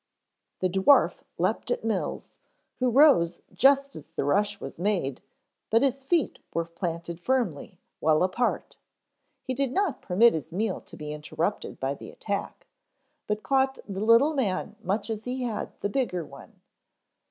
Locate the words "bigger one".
15.89-16.59